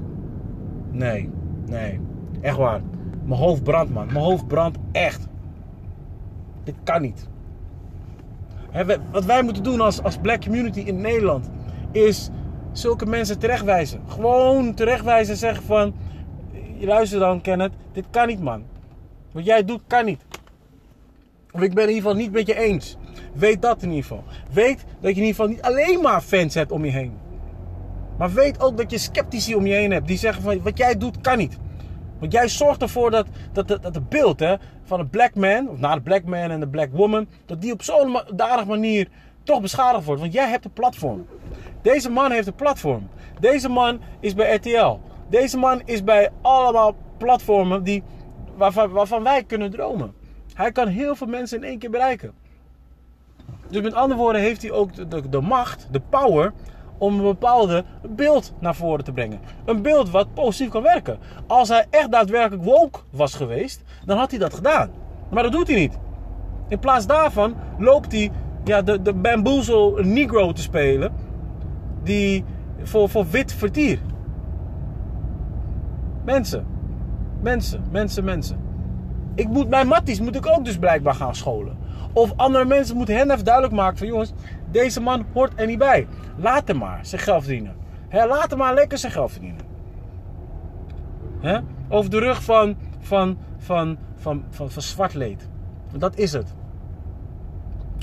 Nee, 0.91 1.31
nee. 1.67 2.01
Echt 2.41 2.57
waar. 2.57 2.81
Mijn 3.25 3.41
hoofd 3.41 3.63
brandt, 3.63 3.93
man. 3.93 4.07
Mijn 4.07 4.25
hoofd 4.25 4.47
brandt 4.47 4.79
echt. 4.93 5.27
Dit 6.63 6.75
kan 6.85 7.03
niet. 7.03 7.29
wat 9.11 9.25
wij 9.25 9.43
moeten 9.43 9.63
doen 9.63 9.81
als, 9.81 10.03
als 10.03 10.19
black 10.19 10.43
community 10.45 10.81
in 10.81 11.01
Nederland... 11.01 11.51
is 11.93 12.31
zulke 12.73 13.07
mensen 13.07 13.39
terechtwijzen. 13.39 14.01
Gewoon 14.09 14.75
terechtwijzen 14.75 15.33
en 15.33 15.39
zeggen 15.39 15.65
van... 15.65 15.95
Luister 16.79 17.19
dan, 17.19 17.41
Kenneth. 17.41 17.73
Dit 17.93 18.05
kan 18.11 18.27
niet, 18.27 18.41
man. 18.41 18.65
Wat 19.33 19.45
jij 19.45 19.65
doet, 19.65 19.81
kan 19.87 20.05
niet. 20.05 20.25
Of 21.53 21.61
ik 21.61 21.75
ben 21.75 21.83
in 21.83 21.89
ieder 21.89 22.03
geval 22.03 22.23
niet 22.23 22.33
met 22.33 22.47
je 22.47 22.59
eens. 22.59 22.97
Weet 23.35 23.63
dat 23.63 23.83
in 23.83 23.89
ieder 23.89 24.03
geval. 24.03 24.25
Weet 24.53 24.85
dat 25.01 25.15
je 25.15 25.21
in 25.21 25.27
ieder 25.27 25.27
geval 25.27 25.49
niet 25.49 25.63
alleen 25.63 26.01
maar 26.01 26.21
fans 26.21 26.55
hebt 26.55 26.73
om 26.73 26.85
je 26.85 26.91
heen. 26.91 27.23
Maar 28.19 28.33
weet 28.33 28.61
ook 28.61 28.77
dat 28.77 28.91
je 28.91 28.99
sceptici 28.99 29.55
om 29.55 29.67
je 29.67 29.75
heen 29.75 29.91
hebt. 29.91 30.07
Die 30.07 30.19
zeggen 30.19 30.43
van 30.43 30.63
wat 30.63 30.79
jij 30.79 30.99
doet 30.99 31.21
kan 31.21 31.39
niet. 31.39 31.59
Want 32.19 32.33
jij 32.33 32.49
zorgt 32.49 32.83
ervoor 32.83 33.11
dat, 33.11 33.27
dat, 33.53 33.69
dat, 33.69 33.83
dat 33.83 33.95
het 33.95 34.09
beeld 34.09 34.41
hè, 34.41 34.55
van 34.83 35.01
een 35.01 35.11
black 35.11 35.35
man, 35.35 35.69
of 35.69 35.79
na 35.79 35.95
de 35.95 36.01
black 36.01 36.25
man 36.25 36.51
en 36.51 36.61
de 36.61 36.69
black 36.69 36.89
woman, 36.93 37.27
dat 37.47 37.61
die 37.61 37.73
op 37.73 37.83
zo'n 37.83 38.21
dadige 38.35 38.69
manier 38.69 39.09
toch 39.43 39.61
beschadigd 39.61 40.05
wordt. 40.05 40.21
Want 40.21 40.33
jij 40.33 40.49
hebt 40.49 40.65
een 40.65 40.73
platform. 40.73 41.27
Deze 41.83 42.11
man 42.11 42.31
heeft 42.31 42.47
een 42.47 42.55
platform. 42.55 43.09
Deze 43.41 43.69
man 43.69 44.01
is 44.21 44.35
bij 44.35 44.55
RTL. 44.55 44.99
Deze 45.29 45.59
man 45.59 45.83
is 45.85 46.05
bij 46.05 46.31
allemaal 46.41 46.95
platformen 47.17 47.83
die, 47.83 48.03
waarvan, 48.57 48.91
waarvan 48.91 49.23
wij 49.23 49.45
kunnen 49.45 49.71
dromen. 49.71 50.15
Hij 50.55 50.73
kan 50.73 50.89
heel 50.89 51.17
veel 51.17 51.27
mensen 51.27 51.59
in 51.59 51.65
één 51.65 51.79
keer 51.79 51.91
bereiken. 51.91 52.33
Dus 53.69 53.83
met 53.83 53.95
andere 53.95 54.21
woorden 54.21 54.41
heeft 54.41 54.63
hij 54.63 54.71
ook 54.71 54.95
de, 54.95 55.09
de, 55.09 55.29
de 55.29 55.41
macht, 55.41 55.89
de 55.91 56.01
power 56.01 56.53
om 56.99 57.15
een 57.15 57.23
bepaalde 57.23 57.85
beeld 58.09 58.53
naar 58.59 58.75
voren 58.75 59.05
te 59.05 59.13
brengen. 59.13 59.41
Een 59.65 59.83
beeld 59.83 60.11
wat 60.11 60.35
positief 60.35 60.69
kan 60.69 60.83
werken. 60.83 61.19
Als 61.47 61.69
hij 61.69 61.87
echt 61.91 62.11
daadwerkelijk 62.11 62.65
woke 62.65 62.99
was 63.11 63.35
geweest, 63.35 63.83
dan 64.05 64.19
had 64.19 64.31
hij 64.31 64.41
dat 64.41 64.55
gedaan. 64.55 64.91
Maar 65.31 65.43
dat 65.43 65.53
doet 65.53 65.67
hij 65.67 65.77
niet. 65.77 65.99
In 66.69 66.79
plaats 66.79 67.07
daarvan 67.07 67.55
loopt 67.79 68.13
hij 68.13 68.31
ja, 68.65 68.83
de, 68.83 69.03
de 69.03 69.15
bamboozle 69.15 70.05
negro 70.05 70.53
te 70.53 70.63
spelen. 70.63 71.13
Die 72.03 72.45
voor, 72.83 73.09
voor 73.09 73.27
wit 73.31 73.53
vertier. 73.53 73.99
Mensen. 76.25 76.67
Mensen, 77.41 77.85
mensen, 77.91 78.25
mensen. 78.25 78.59
Ik 79.35 79.49
moet, 79.49 79.69
mijn 79.69 79.87
matties 79.87 80.21
moet 80.21 80.37
ik 80.37 80.47
ook 80.47 80.65
dus 80.65 80.79
blijkbaar 80.79 81.15
gaan 81.15 81.35
scholen. 81.35 81.77
Of 82.15 82.33
andere 82.37 82.65
mensen 82.65 82.97
moeten 82.97 83.17
hen 83.17 83.31
even 83.31 83.45
duidelijk 83.45 83.75
maken 83.75 83.99
van 83.99 84.07
jongens, 84.07 84.33
deze 84.71 85.01
man 85.01 85.25
hoort 85.33 85.53
er 85.57 85.67
niet 85.67 85.79
bij. 85.79 86.07
Laat 86.37 86.69
hem 86.69 86.79
maar 86.79 87.07
zijn 87.07 87.21
geld 87.21 87.43
verdienen. 87.43 87.77
Laat 88.11 88.51
hem 88.51 88.59
maar 88.59 88.75
lekker 88.75 88.99
zijn 88.99 89.13
geld 89.13 89.33
verdienen. 89.33 89.61
He? 91.41 91.59
Over 91.89 92.11
de 92.11 92.19
rug 92.19 92.43
van, 92.43 92.77
van, 92.99 93.39
van, 93.59 93.99
van, 94.17 94.45
van, 94.51 94.71
van 94.71 94.83
zwart 94.83 95.15
leed. 95.15 95.49
Dat 95.97 96.17
is 96.17 96.33
het. 96.33 96.55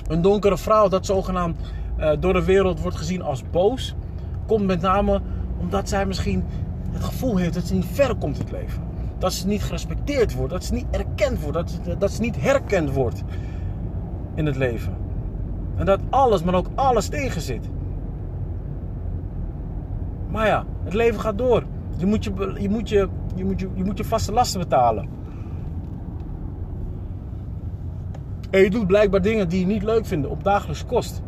Een 0.08 0.22
donkere 0.22 0.58
vrouw 0.58 0.88
dat 0.88 1.06
zogenaamd 1.06 1.60
uh, 2.00 2.12
door 2.20 2.34
de 2.34 2.46
wereld 2.46 2.80
wordt 2.80 2.98
gezien 2.98 3.22
als 3.22 3.44
boos, 3.52 3.96
komt 4.48 4.66
met 4.66 4.82
name 4.82 5.22
omdat 5.60 5.90
zij 5.90 6.06
misschien 6.06 6.44
het 6.92 7.04
gevoel 7.04 7.38
heeft 7.38 7.54
dat 7.54 7.64
ze 7.64 7.74
niet 7.74 7.86
verder 7.92 8.16
komt 8.16 8.36
in 8.36 8.42
het 8.42 8.52
leven. 8.52 8.84
Dat 9.18 9.34
ze 9.34 9.48
niet 9.48 9.64
gerespecteerd 9.64 10.34
wordt, 10.34 10.52
dat 10.52 10.64
ze 10.64 10.74
niet 10.74 10.86
erkend 10.92 11.42
wordt, 11.42 11.54
dat, 11.86 12.00
dat 12.00 12.12
ze 12.12 12.22
niet 12.22 12.42
herkend 12.42 12.92
wordt 12.92 13.24
in 14.34 14.46
het 14.46 14.56
leven. 14.56 14.96
En 15.76 15.86
dat 15.86 16.00
alles, 16.10 16.44
maar 16.44 16.56
ook 16.56 16.68
alles 16.76 17.08
tegen 17.08 17.42
zit. 17.42 17.70
Maar 20.30 20.48
ja, 20.48 20.66
het 20.84 20.94
leven 20.94 21.20
gaat 21.20 21.38
door. 21.38 21.64
Je 21.98 22.06
moet 22.06 22.24
je, 22.24 22.56
je, 22.60 22.70
moet 22.70 22.90
je, 22.90 23.08
je, 23.36 23.46
moet 23.46 23.60
je, 23.60 23.70
je, 23.74 23.84
moet 23.84 23.98
je 23.98 24.04
vaste 24.04 24.32
lasten 24.32 24.60
betalen. 24.60 25.10
En 28.50 28.62
je 28.62 28.70
doet 28.70 28.88
blijkbaar 28.88 29.22
dingen 29.22 29.50
die 29.50 29.60
je 29.60 29.66
niet 29.66 29.84
leuk 29.84 30.06
vindt 30.06 30.28
op 30.28 30.44
dagelijks 30.44 30.86
kost. 30.86 31.22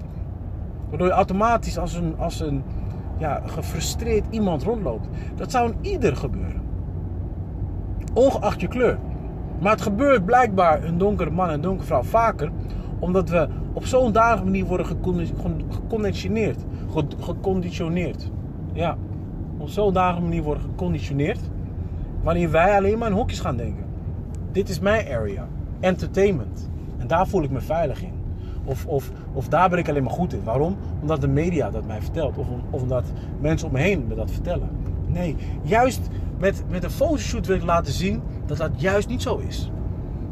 Waardoor 0.89 1.07
je 1.07 1.13
automatisch 1.13 1.77
als 1.77 1.93
een, 1.93 2.17
als 2.17 2.39
een 2.39 2.63
ja, 3.17 3.41
gefrustreerd 3.45 4.25
iemand 4.29 4.63
rondloopt. 4.63 5.07
Dat 5.35 5.51
zou 5.51 5.69
een 5.69 5.77
ieder 5.81 6.15
gebeuren. 6.15 6.61
Ongeacht 8.13 8.61
je 8.61 8.67
kleur. 8.67 8.99
Maar 9.59 9.71
het 9.71 9.81
gebeurt 9.81 10.25
blijkbaar 10.25 10.83
een 10.83 10.97
donkere 10.97 11.29
man 11.29 11.49
en 11.49 11.61
donkere 11.61 11.87
vrouw 11.87 12.03
vaker. 12.03 12.51
Omdat 13.03 13.29
we 13.29 13.47
op 13.73 13.85
zo'n 13.85 14.11
dagelijkse 14.11 14.45
manier 14.45 14.65
worden 14.65 14.85
geconditioneerd. 15.69 16.59
Geconditioneerd. 17.19 18.29
Ja. 18.73 18.97
Op 19.57 19.69
zo'n 19.69 19.93
dagelijkse 19.93 20.29
manier 20.29 20.43
worden 20.43 20.63
geconditioneerd. 20.63 21.39
Wanneer 22.21 22.51
wij 22.51 22.77
alleen 22.77 22.97
maar 22.97 23.09
in 23.09 23.15
hokjes 23.15 23.39
gaan 23.39 23.57
denken. 23.57 23.85
Dit 24.51 24.69
is 24.69 24.79
mijn 24.79 25.07
area. 25.07 25.47
Entertainment. 25.79 26.69
En 26.97 27.07
daar 27.07 27.27
voel 27.27 27.43
ik 27.43 27.51
me 27.51 27.61
veilig 27.61 28.03
in. 28.03 28.13
Of, 28.63 28.85
of, 28.85 29.11
of 29.33 29.47
daar 29.47 29.69
ben 29.69 29.79
ik 29.79 29.89
alleen 29.89 30.03
maar 30.03 30.11
goed 30.11 30.33
in. 30.33 30.43
Waarom? 30.43 30.75
Omdat 31.01 31.21
de 31.21 31.27
media 31.27 31.71
dat 31.71 31.85
mij 31.85 32.01
vertelt. 32.01 32.37
Of, 32.37 32.47
of 32.69 32.81
omdat 32.81 33.05
mensen 33.39 33.67
om 33.67 33.73
me 33.73 33.79
heen 33.79 34.07
me 34.07 34.15
dat 34.15 34.31
vertellen. 34.31 34.69
Nee, 35.07 35.35
juist 35.63 36.09
met, 36.37 36.63
met 36.69 36.83
een 36.83 36.91
fotoshoot 36.91 37.47
wil 37.47 37.55
ik 37.55 37.63
laten 37.63 37.93
zien 37.93 38.21
dat 38.45 38.57
dat 38.57 38.71
juist 38.75 39.07
niet 39.07 39.21
zo 39.21 39.37
is. 39.37 39.71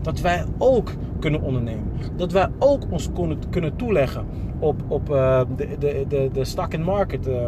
Dat 0.02 0.20
wij 0.20 0.46
ook 0.58 0.92
kunnen 1.22 1.42
ondernemen. 1.42 1.84
Dat 2.16 2.32
wij 2.32 2.48
ook 2.60 2.84
ons 2.90 3.10
kunnen, 3.50 3.76
toeleggen 3.76 4.26
op, 4.60 4.84
op 4.88 5.10
uh, 5.10 5.42
de, 5.56 5.68
de, 5.80 6.06
de, 6.08 6.30
de 6.34 6.46
stock 6.46 6.74
in 6.74 6.84
market, 6.84 7.28
uh, 7.28 7.46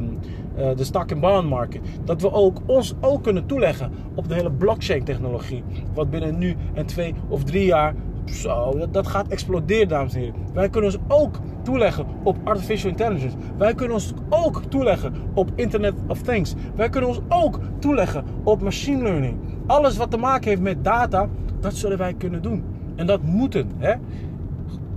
de 0.75 0.83
stock 0.83 1.11
in 1.11 1.19
bond 1.19 1.49
market. 1.49 1.81
Dat 2.05 2.21
we 2.21 2.31
ook 2.31 2.57
ons 2.65 2.95
ook 3.01 3.23
kunnen 3.23 3.45
toeleggen 3.45 3.91
op 4.15 4.27
de 4.27 4.33
hele 4.33 4.51
blockchain 4.51 5.03
technologie. 5.03 5.63
Wat 5.93 6.09
binnen 6.09 6.37
nu 6.37 6.55
en 6.73 6.85
twee 6.85 7.13
of 7.27 7.43
drie 7.43 7.65
jaar 7.65 7.93
zo, 8.25 8.77
dat, 8.77 8.93
dat 8.93 9.07
gaat 9.07 9.27
exploderen, 9.27 9.87
dames 9.87 10.13
en 10.13 10.19
heren. 10.19 10.35
Wij 10.53 10.69
kunnen 10.69 10.91
ons 10.91 10.99
ook 11.07 11.39
toeleggen 11.63 12.05
op 12.23 12.37
artificial 12.43 12.89
intelligence. 12.89 13.37
Wij 13.57 13.73
kunnen 13.73 13.95
ons 13.95 14.13
ook 14.29 14.61
toeleggen 14.69 15.13
op 15.33 15.51
Internet 15.55 15.93
of 16.07 16.21
Things. 16.21 16.53
Wij 16.75 16.89
kunnen 16.89 17.09
ons 17.09 17.19
ook 17.29 17.59
toeleggen 17.79 18.23
op 18.43 18.61
machine 18.61 19.03
learning. 19.03 19.37
Alles 19.65 19.97
wat 19.97 20.11
te 20.11 20.17
maken 20.17 20.49
heeft 20.49 20.61
met 20.61 20.83
data, 20.83 21.29
dat 21.59 21.73
zullen 21.73 21.97
wij 21.97 22.13
kunnen 22.13 22.41
doen. 22.41 22.72
En 22.95 23.05
dat 23.05 23.21
moeten. 23.23 23.69
Hè? 23.77 23.93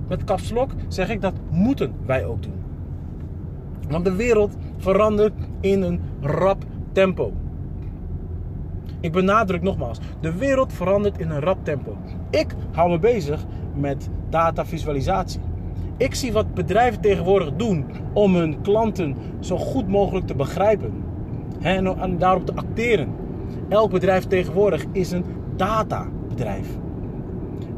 Met 0.08 0.24
kapslok 0.24 0.70
zeg 0.88 1.10
ik 1.10 1.20
dat 1.20 1.34
moeten 1.50 1.92
wij 2.06 2.24
ook 2.24 2.42
doen. 2.42 2.64
Want 3.88 4.04
de 4.04 4.14
wereld 4.14 4.56
verandert 4.76 5.32
in 5.60 5.82
een 5.82 6.00
rap 6.20 6.64
tempo. 6.92 7.32
Ik 9.00 9.12
benadruk 9.12 9.62
nogmaals, 9.62 9.98
de 10.20 10.36
wereld 10.36 10.72
verandert 10.72 11.18
in 11.18 11.30
een 11.30 11.40
rap 11.40 11.64
tempo. 11.64 11.96
Ik 12.30 12.54
hou 12.72 12.90
me 12.90 12.98
bezig 12.98 13.44
met 13.74 14.08
datavisualisatie. 14.28 15.40
Ik 15.96 16.14
zie 16.14 16.32
wat 16.32 16.54
bedrijven 16.54 17.00
tegenwoordig 17.00 17.56
doen 17.56 17.84
om 18.12 18.34
hun 18.34 18.60
klanten 18.60 19.16
zo 19.40 19.56
goed 19.56 19.88
mogelijk 19.88 20.26
te 20.26 20.34
begrijpen 20.34 20.92
en 21.60 22.18
daarop 22.18 22.46
te 22.46 22.54
acteren. 22.54 23.08
Elk 23.68 23.90
bedrijf 23.90 24.24
tegenwoordig 24.24 24.84
is 24.92 25.10
een 25.10 25.24
databedrijf. 25.56 26.68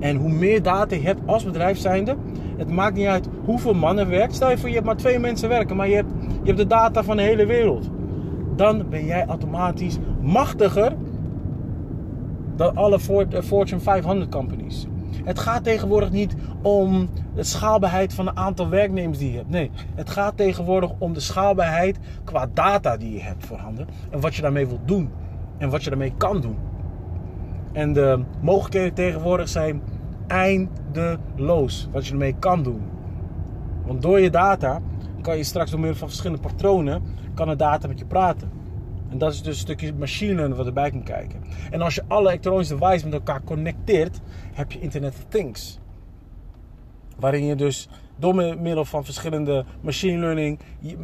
En 0.00 0.16
hoe 0.16 0.32
meer 0.32 0.62
data 0.62 0.94
je 0.94 1.02
hebt 1.02 1.20
als 1.26 1.44
bedrijf 1.44 1.78
zijnde, 1.78 2.16
het 2.56 2.70
maakt 2.70 2.96
niet 2.96 3.06
uit 3.06 3.28
hoeveel 3.44 3.74
mannen 3.74 4.08
werkt. 4.08 4.34
Stel 4.34 4.50
je 4.50 4.58
voor, 4.58 4.68
je 4.68 4.74
hebt 4.74 4.86
maar 4.86 4.96
twee 4.96 5.18
mensen 5.18 5.48
werken, 5.48 5.76
maar 5.76 5.88
je 5.88 5.94
hebt, 5.94 6.10
je 6.20 6.46
hebt 6.46 6.58
de 6.58 6.66
data 6.66 7.02
van 7.02 7.16
de 7.16 7.22
hele 7.22 7.46
wereld. 7.46 7.90
Dan 8.56 8.88
ben 8.88 9.04
jij 9.04 9.26
automatisch 9.26 9.98
machtiger 10.20 10.92
dan 12.56 12.76
alle 12.76 12.98
eh, 13.30 13.42
Fortune 13.42 13.80
500 13.80 14.30
companies. 14.30 14.86
Het 15.24 15.38
gaat 15.38 15.64
tegenwoordig 15.64 16.10
niet 16.10 16.34
om 16.62 17.08
de 17.34 17.42
schaalbaarheid 17.42 18.14
van 18.14 18.26
het 18.26 18.36
aantal 18.36 18.68
werknemers 18.68 19.18
die 19.18 19.30
je 19.30 19.36
hebt. 19.36 19.50
Nee, 19.50 19.70
het 19.94 20.10
gaat 20.10 20.36
tegenwoordig 20.36 20.90
om 20.98 21.12
de 21.12 21.20
schaalbaarheid 21.20 21.98
qua 22.24 22.48
data 22.54 22.96
die 22.96 23.12
je 23.12 23.20
hebt 23.20 23.46
voorhanden. 23.46 23.88
En 24.10 24.20
wat 24.20 24.34
je 24.34 24.42
daarmee 24.42 24.66
wilt 24.66 24.88
doen. 24.88 25.10
En 25.58 25.70
wat 25.70 25.84
je 25.84 25.90
daarmee 25.90 26.12
kan 26.16 26.40
doen. 26.40 26.56
En 27.72 27.92
de 27.92 28.24
mogelijkheden 28.40 28.94
tegenwoordig 28.94 29.48
zijn 29.48 29.82
eindeloos. 30.26 31.88
Wat 31.92 32.06
je 32.06 32.12
ermee 32.12 32.34
kan 32.38 32.62
doen. 32.62 32.82
Want 33.86 34.02
door 34.02 34.20
je 34.20 34.30
data 34.30 34.80
kan 35.22 35.36
je 35.36 35.44
straks 35.44 35.70
door 35.70 35.80
middel 35.80 35.98
van 35.98 36.08
verschillende 36.08 36.42
patronen... 36.42 37.02
kan 37.34 37.48
de 37.48 37.56
data 37.56 37.88
met 37.88 37.98
je 37.98 38.04
praten. 38.04 38.50
En 39.10 39.18
dat 39.18 39.32
is 39.32 39.42
dus 39.42 39.54
een 39.54 39.60
stukje 39.60 39.94
machine 39.94 40.34
learning 40.34 40.56
wat 40.56 40.66
erbij 40.66 40.90
komt 40.90 41.04
kijken. 41.04 41.42
En 41.70 41.80
als 41.80 41.94
je 41.94 42.04
alle 42.06 42.28
elektronische 42.28 42.76
devices 42.76 43.04
met 43.04 43.12
elkaar 43.12 43.42
connecteert, 43.44 44.20
heb 44.52 44.72
je 44.72 44.80
Internet 44.80 45.14
of 45.14 45.24
Things. 45.28 45.78
Waarin 47.18 47.44
je 47.44 47.54
dus 47.54 47.88
door 48.16 48.34
middel 48.34 48.84
van 48.84 49.04
verschillende 49.04 49.64
machine 49.80 50.18
learning 50.18 50.58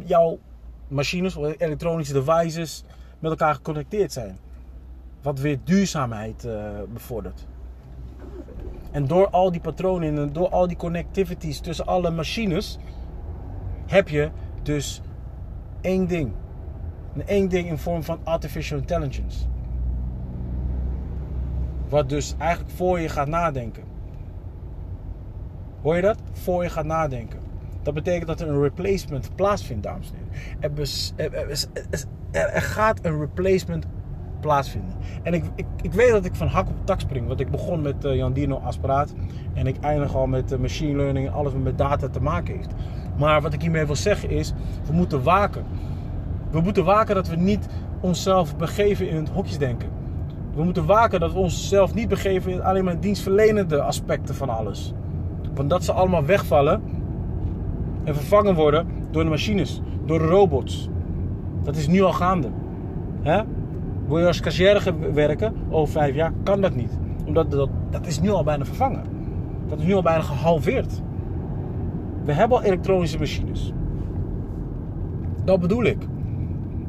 jouw 0.05 0.39
machines 0.87 1.35
of 1.35 1.53
elektronische 1.57 2.13
devices 2.13 2.83
met 3.19 3.31
elkaar 3.31 3.55
geconnecteerd 3.55 4.11
zijn. 4.11 4.37
Wat 5.25 5.39
weer 5.39 5.59
duurzaamheid 5.63 6.43
uh, 6.45 6.69
bevordert. 6.93 7.47
En 8.91 9.07
door 9.07 9.29
al 9.29 9.51
die 9.51 9.61
patronen 9.61 10.17
en 10.17 10.33
door 10.33 10.49
al 10.49 10.67
die 10.67 10.77
connectivities 10.77 11.59
tussen 11.59 11.85
alle 11.85 12.11
machines 12.11 12.79
heb 13.85 14.09
je 14.09 14.29
dus 14.63 15.01
één 15.81 16.07
ding 16.07 16.31
en 17.13 17.27
één 17.27 17.49
ding 17.49 17.67
in 17.67 17.77
vorm 17.77 18.03
van 18.03 18.19
artificial 18.23 18.79
intelligence. 18.79 19.45
Wat 21.89 22.09
dus 22.09 22.35
eigenlijk 22.37 22.71
voor 22.71 22.99
je 22.99 23.09
gaat 23.09 23.27
nadenken. 23.27 23.83
Hoor 25.81 25.95
je 25.95 26.01
dat? 26.01 26.17
Voor 26.31 26.63
je 26.63 26.69
gaat 26.69 26.85
nadenken. 26.85 27.39
Dat 27.81 27.93
betekent 27.93 28.27
dat 28.27 28.41
er 28.41 28.47
een 28.47 28.61
replacement 28.61 29.35
plaatsvindt, 29.35 29.83
dames 29.83 30.11
en 30.59 30.71
heren. 30.75 31.57
Er, 32.31 32.49
er, 32.49 32.61
gaat 32.61 33.05
een 33.05 33.19
replacement 33.19 33.85
plaatsvinden. 34.45 34.95
En 35.23 35.33
ik, 35.33 35.43
ik, 35.55 35.65
ik, 35.81 35.93
weet 35.93 36.11
dat 36.11 36.25
ik 36.25 36.35
van 36.35 36.47
hak 36.47 36.67
op 36.67 36.75
tak 36.83 36.99
spring. 36.99 37.27
Want 37.27 37.39
ik 37.39 37.51
begon 37.51 37.81
met 37.81 38.05
uh, 38.05 38.15
Jan 38.15 38.33
Dino 38.33 38.61
Asparaat. 38.63 39.13
En 39.53 39.67
ik 39.67 39.75
eindig 39.81 40.15
al 40.15 40.27
met 40.27 40.51
uh, 40.51 40.59
machine 40.59 40.95
learning 40.97 41.27
en 41.27 41.33
alles 41.33 41.53
wat 41.53 41.61
met 41.61 41.77
data 41.77 42.07
te 42.07 42.21
maken 42.21 42.55
heeft. 42.55 42.69
Maar 43.17 43.41
wat 43.41 43.53
ik 43.53 43.61
hiermee 43.61 43.85
wil 43.85 43.95
zeggen 43.95 44.29
is, 44.29 44.53
we 44.87 44.93
moeten 44.93 45.23
waken. 45.23 45.65
We 46.51 46.61
moeten 46.61 46.85
waken 46.85 47.15
dat 47.15 47.27
we 47.27 47.35
niet 47.35 47.67
onszelf 47.99 48.57
begeven 48.57 49.09
in 49.09 49.15
het 49.15 49.29
hokjesdenken. 49.29 49.89
We 50.55 50.63
moeten 50.63 50.85
waken 50.85 51.19
dat 51.19 51.33
we 51.33 51.39
onszelf 51.39 51.93
niet 51.93 52.07
begeven 52.07 52.51
in 52.51 52.63
alleen 52.63 52.83
maar 52.83 52.99
dienstverlenende 52.99 53.81
aspecten 53.81 54.35
van 54.35 54.49
alles. 54.49 54.93
Want 55.53 55.69
dat 55.69 55.83
ze 55.83 55.91
allemaal 55.91 56.25
wegvallen 56.25 56.81
en 58.03 58.15
vervangen 58.15 58.55
worden 58.55 58.87
door 59.11 59.23
de 59.23 59.29
machines, 59.29 59.81
door 60.05 60.19
de 60.19 60.25
robots. 60.25 60.89
Dat 61.63 61.75
is 61.75 61.87
nu 61.87 62.01
al 62.01 62.13
gaande. 62.13 62.47
Hè? 63.21 63.41
Wil 64.07 64.19
je 64.19 64.27
als 64.27 64.39
cashier 64.39 64.93
werken 65.13 65.53
over 65.69 65.93
vijf 65.93 66.15
jaar? 66.15 66.33
Kan 66.43 66.61
dat 66.61 66.75
niet. 66.75 66.99
Omdat 67.25 67.51
dat, 67.51 67.69
dat 67.89 68.05
is 68.07 68.19
nu 68.19 68.29
al 68.29 68.43
bijna 68.43 68.65
vervangen. 68.65 69.03
Dat 69.67 69.79
is 69.79 69.85
nu 69.85 69.93
al 69.93 70.01
bijna 70.01 70.21
gehalveerd. 70.21 71.01
We 72.23 72.31
hebben 72.31 72.57
al 72.57 72.63
elektronische 72.63 73.19
machines. 73.19 73.73
Dat 75.43 75.59
bedoel 75.59 75.83
ik. 75.83 76.07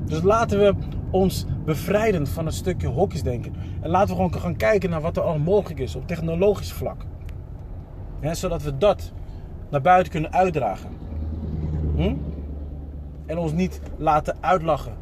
Dus 0.04 0.23
laten 0.23 0.58
we 0.58 0.75
ons 1.11 1.46
bevrijden 1.64 2.26
van 2.26 2.46
het 2.46 2.54
stukje 2.54 2.88
hokjesdenken. 2.88 3.54
En 3.80 3.90
laten 3.90 4.08
we 4.08 4.14
gewoon 4.14 4.40
gaan 4.40 4.56
kijken 4.56 4.90
naar 4.90 5.00
wat 5.00 5.16
er 5.16 5.23
al 5.23 5.38
mogelijk 5.38 5.80
is 5.80 5.96
op 5.96 6.06
technologisch 6.06 6.73
vlak. 6.73 7.04
zodat 8.32 8.62
we 8.62 8.76
dat 8.78 9.12
naar 9.70 9.80
buiten 9.80 10.12
kunnen 10.12 10.32
uitdragen. 10.32 10.90
Hm? 11.96 12.14
En 13.26 13.38
ons 13.38 13.52
niet 13.52 13.80
laten 13.96 14.37
uitlachen 14.40 14.92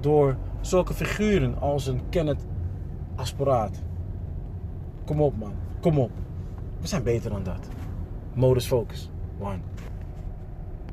door 0.00 0.36
zulke 0.60 0.94
figuren 0.94 1.60
als 1.60 1.86
een 1.86 2.00
Kenneth 2.08 2.46
Asporaat. 3.14 3.82
Kom 5.04 5.20
op 5.20 5.36
man, 5.38 5.52
kom 5.80 5.98
op. 5.98 6.10
We 6.80 6.86
zijn 6.86 7.02
beter 7.02 7.30
dan 7.30 7.42
dat. 7.42 7.68
Modus 8.34 8.66
focus. 8.66 9.10
One. 9.38 9.58